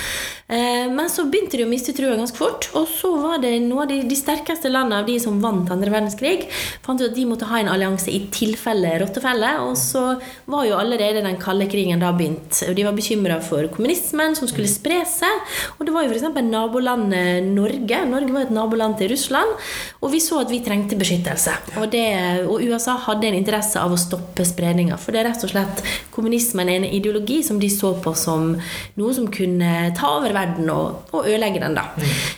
[0.48, 3.88] Men så begynte de å miste trua ganske fort, og så var det noe av
[3.88, 6.46] de, de sterkeste landene av de som vant andre verdenskrig,
[6.84, 10.74] fant ut at de måtte ha en allianse i tilfelle rottefelle, og så var jo
[10.74, 12.60] allerede den kalde krigen da begynt.
[12.76, 16.26] De var bekymra for kommunismen som skulle spre seg, og det var jo f.eks.
[16.48, 18.00] nabolandet Norge.
[18.10, 19.54] Norge var et naboland til Russland,
[20.02, 21.54] og vi så at vi trengte beskyttelse.
[21.80, 22.04] Og, det,
[22.46, 25.82] og USA hadde en interesse av å stoppe spredninga, for det er rett og slett
[26.14, 28.52] kommunismen er en ideologi som de så på som
[28.98, 31.76] noe som kunne ta over verden og, og ødelegge den.
[31.78, 31.86] da.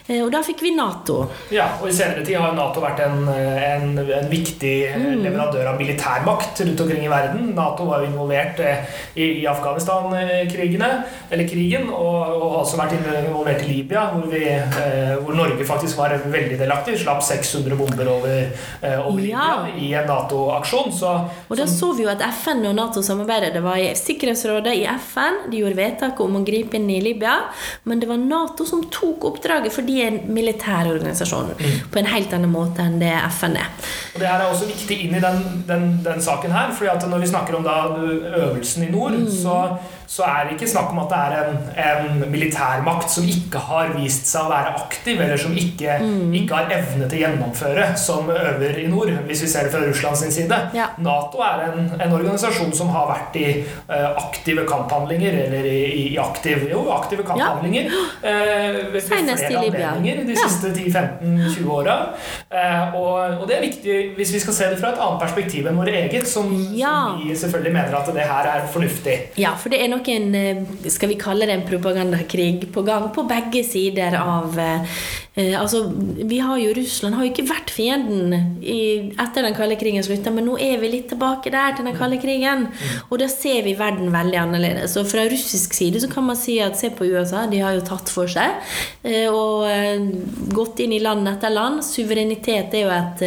[0.07, 1.23] Eh, Og da fikk vi Nato.
[1.53, 5.23] Ja, og I senere tid har Nato vært en, en, en viktig Mm.
[5.25, 7.51] leverandør av militærmakt rundt omkring i verden.
[7.57, 10.91] Nato var jo involvert eh, i, i Afghanistan-krigene,
[11.31, 15.99] eller krigen, og, og også vært involvert i Libya, hvor, vi, eh, hvor Norge faktisk
[16.01, 16.99] var veldig delaktig.
[17.01, 18.51] Slapp 600 bomber over,
[18.83, 19.65] eh, over Ja.
[19.65, 20.91] Libya i en Nato-aksjon.
[21.49, 23.53] Og da så vi jo at FN og Nato samarbeidet.
[23.55, 25.51] Det var i Sikkerhetsrådet i FN.
[25.51, 27.37] De gjorde vedtak om å gripe inn i Libya.
[27.85, 31.53] Men det var Nato som tok oppdraget, for de er en militær organisasjon.
[31.93, 33.71] På en helt annen måte enn det FN er.
[34.15, 36.73] Og Det her er også viktig inn i den, den, den saken her.
[36.77, 37.77] fordi at Når vi snakker om da
[38.51, 39.77] øvelsen i nord, så,
[40.11, 41.59] så er det ikke snakk om at det er en,
[42.19, 46.01] en militærmakt som ikke har vist seg å være aktiv, eller som ikke,
[46.35, 49.85] ikke har evne til å gjennomføre, som øver i nord, hvis vi ser det fra
[49.85, 50.59] Russlands side.
[50.75, 50.89] Ja.
[50.99, 56.19] Nato er en, en organisasjon som har vært i uh, aktive kamphandlinger, eller i, i
[56.19, 57.87] aktiv, jo, aktive kamphandlinger
[58.27, 60.49] eh, ved flere anledninger de Ja.
[60.49, 61.97] siste 10-15-20 åra.
[62.51, 65.71] Uh, og, og det er viktig hvis vi skal se det fra et annet perspektiv
[65.71, 66.97] enn vårt eget, som, Ja.
[67.13, 69.17] som vi selvfølgelig mener at det her er fornuftig.
[69.39, 73.11] Ja, for det er nok en eh, skal vi kalle det en propagandakrig på gang
[73.15, 74.97] på begge sider av eh,
[75.35, 75.83] eh, Altså,
[76.17, 78.81] vi har jo Russland har jo ikke vært fienden i,
[79.21, 82.21] etter den kalde krigen slutta, men nå er vi litt tilbake der til den kalde
[82.23, 82.67] krigen.
[83.11, 84.97] Og da ser vi verden veldig annerledes.
[85.01, 87.87] Og fra russisk side så kan man si at se på USA, de har jo
[87.87, 88.59] tatt for seg
[89.31, 89.67] og
[90.55, 91.85] gått inn i land etter land.
[91.87, 93.25] Suverenitet er jo et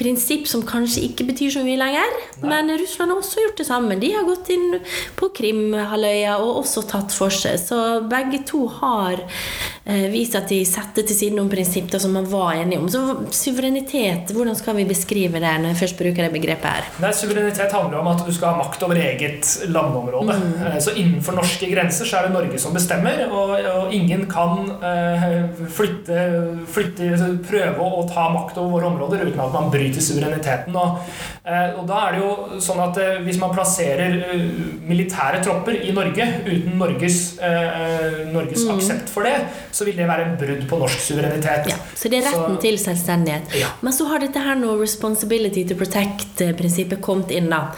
[0.00, 2.16] prinsipp som kanskje ikke betyr så mye lenger.
[2.40, 3.98] Men Russland har også gjort det samme.
[4.00, 4.78] De har gått inn
[5.18, 7.58] på Krimhalvøya og også tatt for seg.
[7.60, 12.28] Så begge to har eh, vist at de setter til side noen prinsipper som man
[12.30, 12.88] var enige om.
[12.92, 13.02] Så
[13.36, 16.90] suverenitet, hvordan skal vi beskrive det når jeg først bruker det begrepet her?
[17.04, 20.38] Nei, Suverenitet handler om at du skal ha makt over eget landområde.
[20.40, 20.80] Mm.
[20.80, 25.28] Så innenfor norske grenser så er det Norge som bestemmer, og, og ingen kan eh,
[25.76, 26.24] flytte,
[26.70, 30.76] flytte, prøve å ta makt over våre områder uten at man bryter suvereniteten.
[30.76, 31.00] Og,
[31.44, 34.44] eh, og da er det jo sånn at eh, hvis man plasserer eh,
[34.88, 39.36] militære tropper i Norge uten Norges, eh, Norges aksept for det,
[39.74, 41.70] så vil det være en brudd på norsk suverenitet.
[41.72, 43.54] Ja, så det er retten Så- til selvstendighet.
[43.60, 43.68] Ja.
[43.82, 47.72] Men så har dette her nå responsibility to protect-prinsippet kommet inn, da.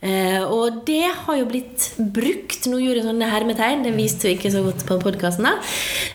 [0.00, 4.36] Eh, og det har jo blitt brukt, nå gjorde jeg sånne hermetegn, det viste vi
[4.36, 5.48] ikke så godt på podkasten,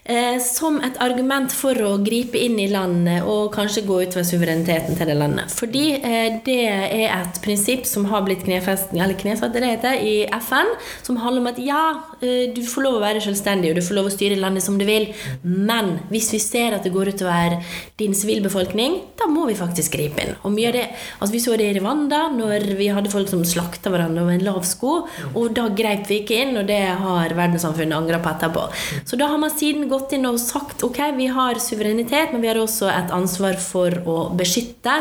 [0.06, 4.96] eh, som et argument for å gripe inn i landet og kanskje gå utover suvereniteten
[4.96, 5.23] til det landet.
[5.54, 10.16] Fordi eh, det er et prinsipp som har blitt knefest, eller knesatt, det heter, i
[10.40, 10.74] FN,
[11.06, 11.84] som handler om at ja,
[12.24, 14.86] du får lov å være selvstendig, og du får lov å styre landet som du
[14.88, 15.10] vil,
[15.44, 17.58] men hvis vi ser at det går utover
[18.00, 20.34] din sivilbefolkning, da må vi faktisk gripe inn.
[20.44, 20.86] Og mye av det,
[21.20, 24.46] altså Vi så det i Rwanda, når vi hadde folk som slakta hverandre over en
[24.46, 24.94] lav sko,
[25.34, 28.68] og da greip vi ikke inn, og det har verdenssamfunnet angra på etterpå.
[29.10, 32.52] Så da har man siden gått inn og sagt ok, vi har suverenitet, men vi
[32.52, 35.00] har også et ansvar for å beskytte.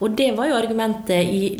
[0.00, 1.54] Og det var jo argumentet i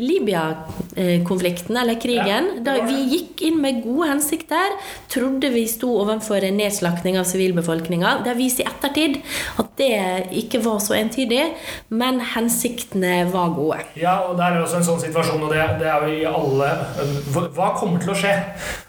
[0.95, 2.63] Libya-konflikten, eller krigen.
[2.63, 4.75] Da vi gikk inn med gode hensikter,
[5.11, 8.21] trodde vi sto overfor en nedslakting av sivilbefolkninga.
[8.25, 9.19] Det vist i ettertid
[9.59, 11.41] at det ikke var så entydig,
[11.89, 13.81] men hensiktene var gode.
[13.99, 16.71] Ja, og det er også en sånn situasjon, og det, det er jo i alle
[17.55, 18.31] Hva kommer til å skje?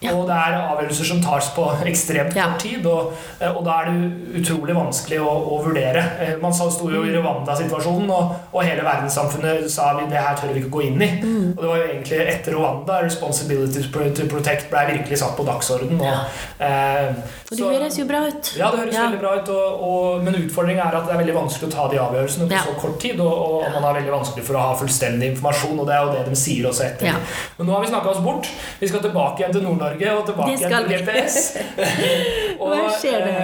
[0.05, 0.14] Ja.
[0.14, 3.12] Og det er avgjørelser som tas på ekstremt kort tid, og,
[3.51, 6.05] og da er det utrolig vanskelig å, å vurdere.
[6.23, 7.23] Eh, Man sto jo i Mm.
[7.23, 11.09] Rwanda-situasjonen, og, og hele verdenssamfunnet sa vi det her tør vi ikke gå inn i.
[11.23, 11.55] Mm.
[11.57, 16.01] Og det var jo egentlig etter Rwanda 'Responsibility to Protect' ble virkelig satt på dagsordenen.
[16.01, 16.15] Og,
[16.61, 17.09] eh,
[17.51, 18.53] Og det så- høres jo bra ut.
[18.59, 19.03] ja, det høres Ja.
[19.09, 21.89] veldig bra ut, og, og, men utfordringen er at det er veldig vanskelig å ta
[21.89, 22.63] de avgjørelsene på Ja.
[22.67, 23.33] så kort tid, og,
[23.65, 26.25] og man har veldig vanskelig for å ha fullstendig informasjon, og det er jo det
[26.31, 27.07] de sier også etter.
[27.07, 27.15] Ja.
[27.59, 28.49] Men nå har vi snakka oss bort.
[28.81, 31.57] Vi skal tilbake igjen til Nord-Norge og tilbake igjen til GPS.
[31.57, 31.57] GPS.
[32.61, 33.37] Hva skjer det?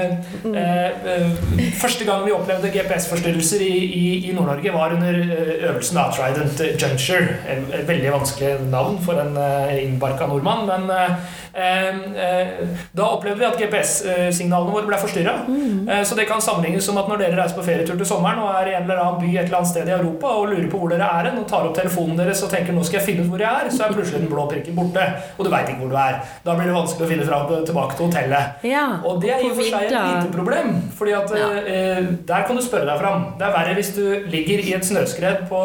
[0.45, 5.69] eh, eh, eh, første gang vi opplevde GPS-forstyrrelser i, i, i Nord-Norge, var under eh,
[5.71, 7.29] øvelsen da, Trident Juncture.
[7.49, 11.15] En, et veldig vanskelig navn for en uh, innbarka nordmann, men eh,
[11.55, 11.89] eh,
[12.27, 12.49] eh,
[12.97, 15.35] da opplevde vi at GPS-signalene våre ble forstyrra.
[15.49, 15.89] Mm.
[15.89, 18.51] Eh, Så det kan sammenlignes som at når dere reiser på ferietur til sommeren og
[18.61, 20.79] er i en eller annen by et eller annet sted i Europa og lurer på
[20.83, 23.25] hvor dere er hen, og tar opp telefonen deres og tenker nå skal jeg finne
[23.27, 25.07] ut hvor jeg er, så er plutselig den blå prikken borte,
[25.39, 26.19] og du veit ikke hvor du er.
[26.45, 28.65] Da blir det vanskelig å finne fram tilbake til hotellet.
[28.69, 31.49] Ja, Og det er i og for seg et lite problem, fordi at Ja.
[31.67, 33.27] eh, der kan du spørre deg fram.
[33.39, 35.61] Det er verre hvis du ligger i et snøskred på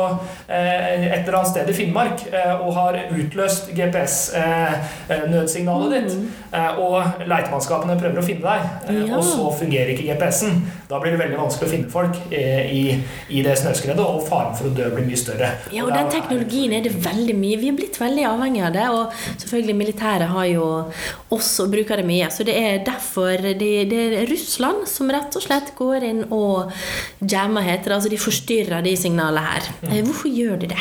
[0.49, 5.93] eh, et eller annet sted i Finnmark eh, og har utløst GPS-nødsignalet Mm.
[5.93, 6.13] ditt,
[6.53, 9.15] eh, og leitemannskapene prøver å finne deg, eh, Ja.
[9.17, 10.61] og så fungerer ikke GPS-en.
[10.89, 14.55] Da blir det veldig vanskelig å finne folk eh, i, i det snøskredet, og faren
[14.55, 15.51] for å dø blir mye større.
[15.71, 17.57] Ja, og den teknologien er det veldig mye.
[17.59, 18.89] Vi er blitt veldig avhengig av det.
[18.89, 20.85] Og selvfølgelig militæret har jo
[21.31, 22.27] også bruker det mye.
[22.31, 26.71] Så det er derfor det, det er Russland som rett og slett går inn og
[27.21, 27.95] jammer, heter det.
[27.97, 29.61] Altså de forstyrrer de signalene her.
[29.91, 30.77] Eh, Hvorfor gjør de det?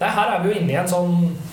[0.00, 1.12] Nei, her er vi jo inne i en sånn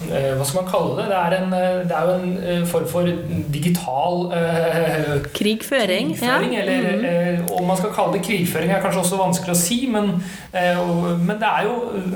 [0.09, 1.03] eh, Hva skal man kalle det?
[1.11, 3.05] Det er, en, eh, det er jo en eh, form for
[3.53, 6.09] digital eh, Krigføring?
[6.17, 6.55] krigføring.
[6.57, 7.05] Eller Mhm.
[7.05, 9.77] eh, om man skal kalle det krigføring, er kanskje også vanskelig å si.
[9.93, 10.09] Men,
[10.57, 11.75] eh, og, men det er jo,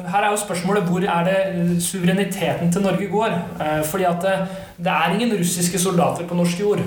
[0.10, 3.38] her er jo spørsmålet hvor er det suvereniteten til Norge går.
[3.86, 4.26] Fordi at
[4.78, 6.80] det, er ingen russiske soldater på norsk jord.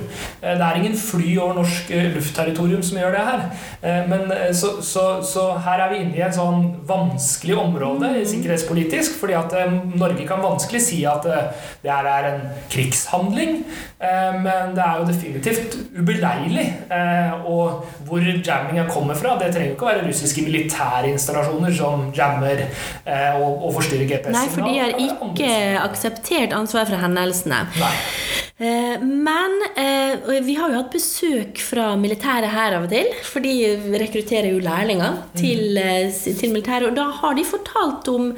[0.42, 3.44] Eh, det er ingen fly over norsk eh, luftterritorium som gjør det her.
[3.82, 8.24] Eh, men, så, så, så her er vi inne i en sånn vanskelig område Mhm.
[8.28, 9.18] sikkerhetspolitisk.
[9.20, 9.54] fordi at
[9.98, 13.64] Norge kan vanskelig si at det her er en krigshandling.
[14.44, 16.66] Men det er jo definitivt ubeleilig.
[17.46, 22.04] Og hvor jammingen kommer fra, det trenger jo ikke å være russiske militære installasjoner som
[22.14, 22.62] jammer
[23.40, 24.36] og, og forstyrrer GPS.
[24.36, 25.50] Nei, for de har ikke
[25.82, 27.64] akseptert ansvar for hendelsene.
[27.78, 27.96] Nei.
[28.60, 33.12] Eh, Men eh, vi har jo hatt besøk fra militæret her av og til.
[33.22, 33.52] For de
[34.02, 36.88] rekrutterer jo lærlinger til, eh, til militæret.
[36.88, 38.32] Og da har de fortalt om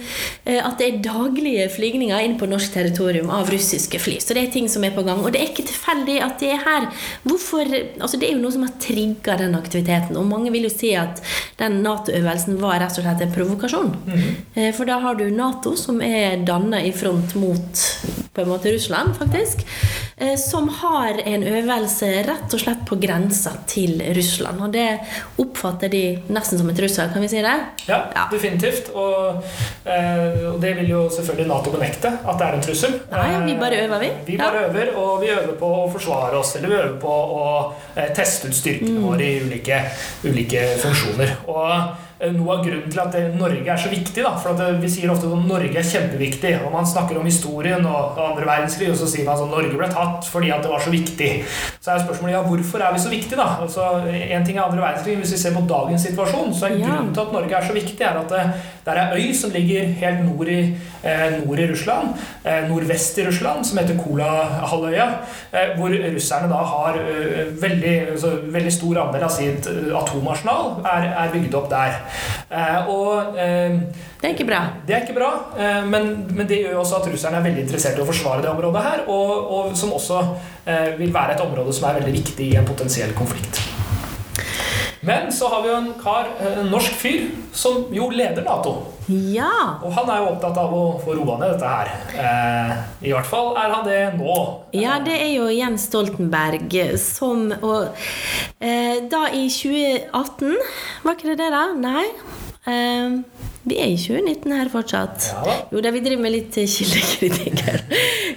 [0.51, 4.19] at det er daglige flygninger inn på norsk territorium av russiske fly.
[4.21, 5.25] Så det er ting som er på gang.
[5.25, 6.89] Og det er ikke tilfeldig at det er her.
[7.25, 7.65] Hvorfor,
[8.01, 10.17] altså Det er jo noe som har trigga den aktiviteten.
[10.21, 11.23] Og mange vil jo si at
[11.57, 13.95] den Nato-øvelsen var rett og slett en provokasjon.
[14.55, 17.87] Eh, For da har du Nato, som er danna i front mot
[18.35, 19.67] på en måte Russland, faktisk.
[20.17, 24.61] eh, Som har en øvelse rett og slett på grensa til Russland.
[24.63, 25.01] Og det
[25.43, 27.57] oppfatter de nesten som en trussel, kan vi si det?
[27.89, 28.29] Ja, Ja.
[28.31, 28.91] definitivt.
[28.95, 29.43] Og,
[29.85, 33.01] eh, og det vil jo selvfølgelig Nato benekte, at det er en trussel.
[33.11, 34.07] Nei, vi bare øver, vi.
[34.07, 37.09] Eh, Vi bare øver, og vi øver på å forsvare oss, eller vi øver på
[37.11, 37.73] å
[38.15, 39.03] teste ut styrkene Mm.
[39.03, 39.83] våre i ulike,
[40.25, 41.37] ulike funksjoner.
[41.49, 44.23] Og noe av grunnen til at det, Norge er så viktig.
[44.23, 47.25] da, for at det, Vi sier ofte at Norge er kjempeviktig, og man snakker om
[47.25, 50.63] historien og, og andre verdenskrig, og så sier man at Norge ble tatt fordi at
[50.63, 51.31] det var så viktig.
[51.81, 53.49] Så er spørsmålet ja, hvorfor er vi så viktige, da?
[53.65, 56.87] Altså, en ting er andre verdenskrig, Hvis vi ser på dagens situasjon, så er Ja.
[56.87, 58.45] grunnen til at Norge er så viktig, er at det,
[58.85, 60.61] det er øy som ligger helt nord i,
[61.05, 62.09] eh, nord i Russland,
[62.45, 65.09] eh, nordvest i Russland, som heter Kolahalvøya,
[65.53, 70.81] eh, hvor russerne da har eh, veldig, altså, veldig stor andel av sitt eh, atomarsenal
[70.85, 72.01] er, er bygd opp der.
[72.51, 73.77] Eh, og eh,
[74.21, 74.61] Det er ikke bra.
[74.87, 77.65] det er ikke bra, eh, men, men det gjør jo også at russerne er veldig
[77.67, 80.23] interessert i å forsvare det området her, og, og som også
[81.01, 83.63] vil være et område som er veldig viktig i en potensiell konflikt.
[85.01, 88.75] Men så har vi jo en kar, eh, en norsk fyr, som jo leder Nato.
[89.09, 89.81] Ja.
[89.83, 91.89] Og han er jo opptatt av å få roa ned dette her.
[92.15, 92.75] Eh,
[93.09, 94.37] I hvert fall er han det nå.
[94.77, 97.89] Ja, det er jo Jens Stoltenberg som Og
[98.61, 100.55] eh, da i 2018
[101.03, 101.65] Var ikke det det, da?
[101.75, 102.07] Nei.
[102.71, 103.19] Eh,
[103.63, 105.27] vi er i 2019 her fortsatt.
[105.35, 105.57] Ja.
[105.75, 107.85] Jo da, vi driver med litt kildekritikk her.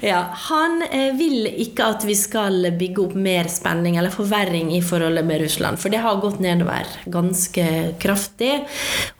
[0.03, 0.17] Ja,
[0.49, 5.23] han eh, vil ikke at vi skal bygge opp mer spenning eller forverring i forholdet
[5.23, 5.79] med Russland.
[5.79, 7.67] For det har gått nedover ganske
[8.03, 8.65] kraftig.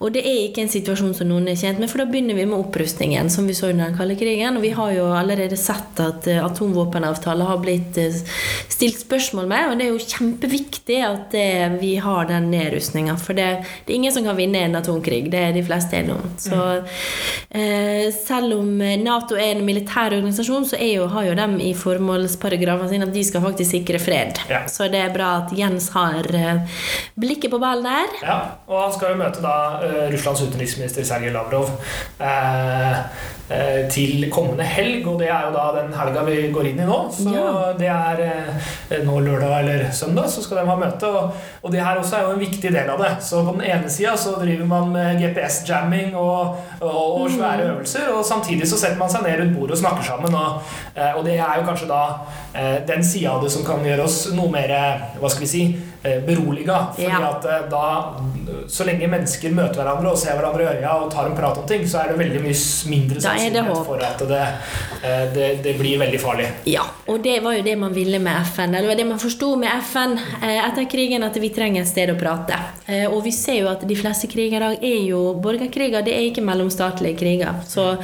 [0.03, 2.47] Og det er ikke en situasjon som noen er tjent med, for da begynner vi
[2.49, 4.59] med opprustningen, som vi så under den kalde krigen.
[4.59, 8.19] Og vi har jo allerede sett at eh, atomvåpenavtaler har blitt eh,
[8.67, 13.15] stilt spørsmål med, og det er jo kjempeviktig at eh, vi har den nedrustninga.
[13.23, 13.47] For det,
[13.85, 15.29] det er ingen som kan vinne en atomkrig.
[15.31, 16.31] Det er de fleste enige om.
[16.41, 16.59] Så
[17.49, 18.71] eh, selv om
[19.03, 23.23] Nato er en militær organisasjon, så jo, har jo de i formålsparagrafen sin at de
[23.25, 24.39] skal faktisk sikre fred.
[24.49, 24.63] Ja.
[24.71, 26.81] Så det er bra at Jens har eh,
[27.19, 28.17] blikket på ballen der.
[28.23, 31.69] Ja, og han skal jo møte da uh, Russlands utenriksminister Sergej Lavrov
[32.21, 32.99] uh,
[33.93, 36.99] til kommende helg, og det er jo da den helga vi går inn i nå.
[37.13, 37.73] Så Ja.
[37.77, 41.09] det er nå lørdag eller søndag, så skal de ha møte.
[41.09, 43.11] Og, og det her også er jo en viktig del av det.
[43.21, 45.82] Så på den ene sida så driver man med GPS-jamming
[46.15, 49.77] og, og, og svære øvelser, og samtidig så setter man seg ned rundt bordet og
[49.77, 50.35] snakker sammen.
[50.35, 50.61] Og,
[50.95, 52.01] eh, og det er jo kanskje da
[52.87, 55.63] den sida av det som kan gjøre oss noe mer eh, hva skal vi si,
[56.03, 56.91] eh, beroliga.
[56.95, 57.21] Fordi Ja.
[57.31, 57.85] at eh, da,
[58.69, 61.65] så lenge mennesker møter hverandre og ser hverandre i øya og tar en prat om
[61.67, 62.57] ting, så er det veldig mye
[62.93, 64.41] mindre sannsynlighet for at det,
[65.03, 66.47] eh, det, det blir veldig farlig.
[66.69, 68.75] Ja, og det var jo det man ville med FN.
[68.75, 70.13] Eller det man forsto med FN
[70.43, 72.59] eh, etter krigen, at vi trenger et sted å prate.
[72.87, 76.13] Eh, Og vi ser jo at de fleste kriger i dag er jo borgerkriger, det
[76.13, 77.63] er ikke mellomstatlige kriger.
[77.67, 77.97] Så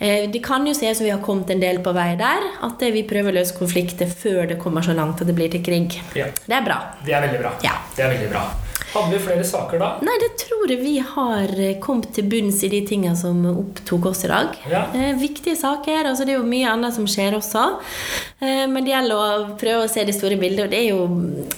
[0.00, 2.44] eh, det kan jo se ut som vi har kommet en del på vei der.
[2.66, 5.48] At eh, vi prøver å løse konflikter før det kommer så langt at det blir
[5.50, 6.00] til krig.
[6.14, 6.78] Ja, Det er bra.
[7.04, 7.52] det er veldig bra.
[7.62, 7.72] Ja.
[7.96, 8.50] Det er veldig bra.
[8.96, 9.88] Hadde vi flere saker da?
[10.00, 14.06] Nei, det tror jeg vi har eh, kommet til bunns i de tingene som opptok
[14.06, 14.54] oss i dag.
[14.70, 14.86] Ja.
[14.94, 16.06] Eh, viktige saker.
[16.06, 17.64] altså Det er jo mye annet som skjer også.
[18.40, 21.06] Eh, men det gjelder å prøve å se det store bildet, og det er jo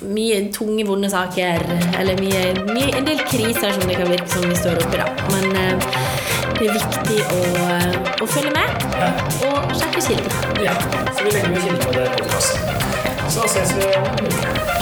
[0.08, 1.62] mye tunge, vonde saker.
[2.00, 5.06] Eller mye, mye, en del kriser som det kan virke som vi står oppi, da.
[5.30, 5.92] Men eh,
[6.58, 7.40] det er viktig å,
[8.24, 9.10] å følge med Ja.
[9.46, 10.64] og sjekke kilden.
[10.64, 10.74] ja.
[11.14, 12.60] Så vi legger med kilden på det podkasten.
[13.28, 14.77] Så ses vi.